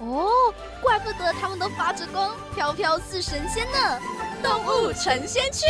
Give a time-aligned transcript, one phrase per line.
[0.00, 3.98] 哦，怪不得他们都发着光，飘飘似神仙呢！
[4.40, 5.66] 动物成仙去。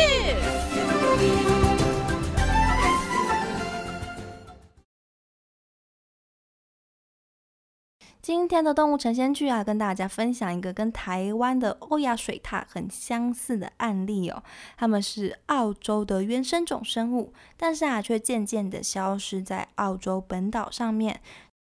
[8.21, 14.43] 今天的动物成仙剧啊，跟大家分享一个跟台湾的欧亚水獭很相似的案例哦。
[14.77, 21.19] 它们是澳洲的原生种生物，但是啊，却渐渐的消失在澳洲本岛上面。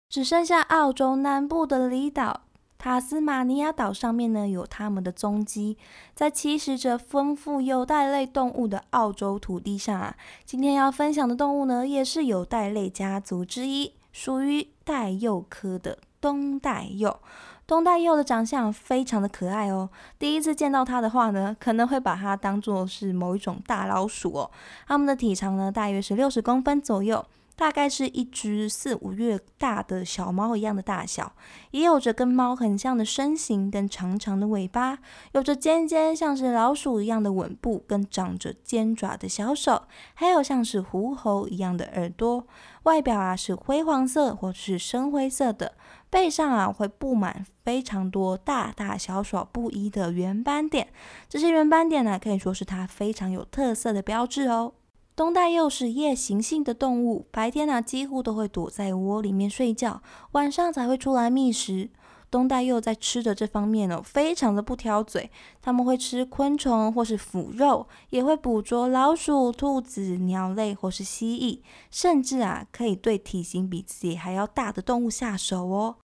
[0.09, 2.41] 只剩下澳洲南部的离岛
[2.79, 5.77] 塔斯马尼亚岛上面呢，有它们的踪迹。
[6.15, 17.19] 在栖息着丰富有袋类动物的澳洲土地上啊，今天要分享的动物呢，也是有袋类家族之一，属于袋鼬科的东袋鼬。
[17.67, 24.51] 东袋鼬的长相非常的可爱哦，第一次见到它的话呢，可能会把它当做是某一种大老鼠哦。
[24.87, 27.27] 它们的体长呢，大约是六十公分左右。
[27.59, 31.33] 大概是一只四五月大的小猫一样的大小，
[31.73, 35.01] 也有着跟猫很像的身形跟长长的尾巴，
[35.33, 42.47] 有着尖尖像是老鼠一样的吻部跟长着尖爪的小手，还有像是狐猴一样的耳朵。
[42.85, 45.75] 外表啊是灰黄色或是深灰色的，
[46.09, 50.89] 背上啊会布满非常多大大小小不一的圆斑点，
[51.29, 54.75] 这些圆斑点呢可以说是它非常有特色的标志哦。
[55.19, 61.91] 东大鼬是夜行性的动物，白天呢几乎都会躲在窝里面睡觉，晚上才会出来觅食。
[62.31, 65.29] 东大鼬在吃的这方面呢，非常的不挑嘴，
[65.61, 75.97] 他们会吃昆虫或是腐肉，也会捕捉老鼠、兔子、鸟类或是蜥蜴，甚至啊可以对体型比自己还要大的动物下手哦。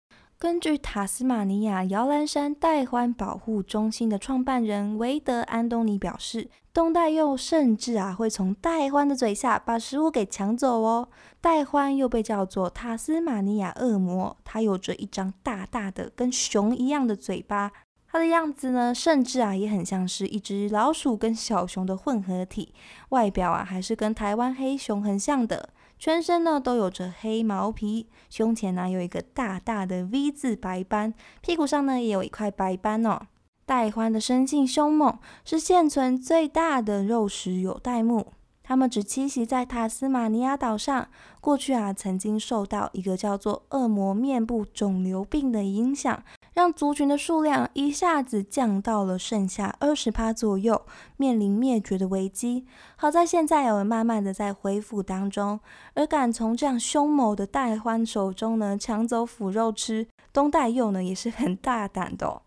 [0.44, 11.08] 根据塔斯马尼亚摇篮山袋獾保护中心的创办人维德安东尼表示，东袋鼬甚至啊会从袋獾的嘴下把食物给抢走哦。
[11.40, 17.72] 袋獾又被叫做塔斯马尼亚恶魔，它有着一张大大的跟熊一样的嘴巴，
[18.12, 22.74] 它的样子呢，甚至啊也很像是一只老鼠跟小熊的混合体，
[23.12, 25.70] 外表啊还是跟台湾黑熊很像的。
[26.03, 33.22] 全身呢都有着黑毛皮，胸前呢有一个大大的 V 字白斑，屁股上呢也有一块白斑哦。
[33.66, 38.34] 袋獾的生性凶猛，是现存最大的肉食有袋目。
[38.63, 41.08] 它们只栖息在塔斯马尼亚岛上。
[41.40, 46.22] 过去啊，曾经受到一个叫做恶魔面部肿瘤病的影响。
[46.53, 50.86] 让族群的数量一下子降到了剩下二十趴左右，
[51.18, 52.66] 面临灭绝的危机。
[52.96, 55.59] 好在现在有慢慢的在恢复当中，
[55.96, 62.44] 而敢从这样凶猛的袋獾手中呢抢走腐肉吃，东袋鼬呢也是很大胆的。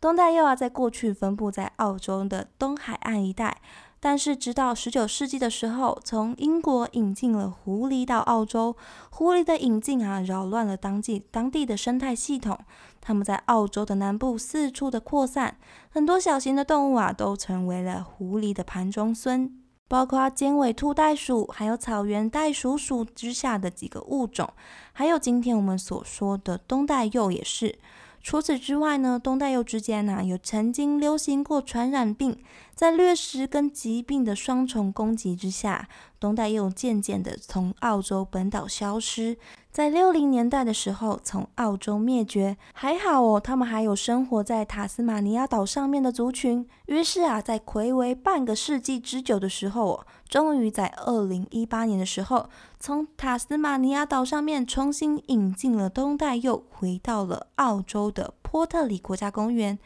[0.00, 3.60] 东袋鼬啊，在过去分布在澳洲的东海岸一带。
[4.02, 8.74] 但是，直到十九世纪的时候，从英国引进了狐狸到澳洲。
[9.10, 12.58] 狐狸的引进啊，扰乱了当地当地的生态系统。
[13.02, 15.58] 它们在澳洲的南部四处的扩散，
[15.90, 19.54] 很多小型的动物啊，都成为了狐狸的盘中孙，
[19.86, 24.48] 包括尖尾兔袋鼠，还有草原袋鼠属之下的几个物种，
[24.92, 27.78] 还有今天我们所说的东袋鼬也是。
[28.22, 32.38] 除此之外呢，东带鼬之间呢有曾经流行过传染病，
[32.74, 35.88] 在掠食跟疾病的双重攻击之下，
[36.18, 39.38] 东带鼬渐渐的从澳洲本岛消失。
[39.72, 46.66] 在六零年代的时候，从澳洲灭绝，还好哦，他们还有生活在塔斯马尼亚岛上面的族群。
[46.86, 52.48] 于是啊，在魁违半个世纪之久的时候哦，终于在二零一八年的时候，
[52.80, 59.78] 从塔斯马尼亚岛上面重新引进了东带鼬，回到了澳洲的波特里国家公园。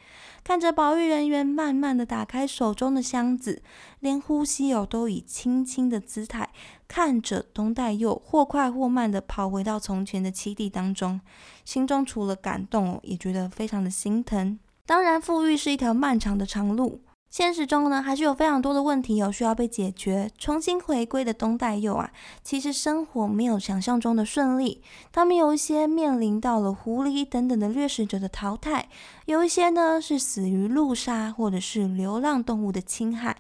[0.43, 3.63] 看着保育人员慢慢的打开手中的箱子，
[4.01, 6.51] 连呼吸哦都以轻轻的姿态
[6.87, 11.21] 看着东袋鼬或快或慢的跑回到从前的栖地当中，
[11.65, 14.59] 心中除了感动，也觉得非常的心疼。
[14.87, 17.01] 当然，富裕是一条漫长的长路。
[17.31, 20.31] 现实中呢，还是有非常多的问题有需要被解决。
[20.39, 22.13] 重新回归的东代鼬啊，
[22.45, 24.81] 其实生活没有想象中的顺利。
[25.11, 28.89] 他们有一些面临到了狐狸等等的掠食者的淘汰，
[29.27, 33.39] 有一些呢是死于路杀或者是流浪动物的侵害。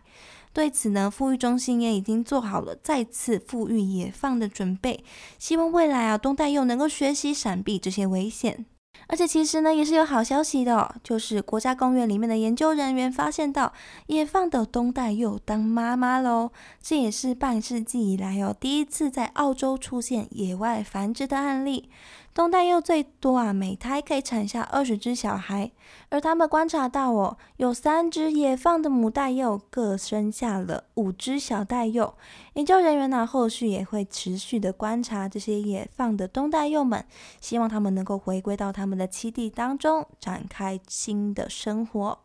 [0.54, 5.04] 对此呢，富裕中心也已经做好了再次富裕野放的准备，
[5.38, 8.64] 希望未来啊，东大鼬能够学习闪避这些危险。
[9.08, 13.72] 而且其实呢，也是有好消息的，就是国家公园里面的研究人员发现到
[14.06, 16.50] 野放的冬袋鼬当妈妈喽，
[16.82, 21.90] 这也是半世纪以来哦第一次在澳洲出现野外繁殖的案例。
[22.32, 25.70] 冬袋鼬最多啊，每胎可以产下二十只小孩，
[26.08, 32.14] 而他们观察到哦，有三只野放的母袋鼬各生下了五只小袋鼬。
[32.54, 37.04] 研究人员呢，后续也会持续的观察这些野放的冬袋鼬们，
[37.40, 42.23] 希望他们能够回归到他们的栖地当中，展开新的生活。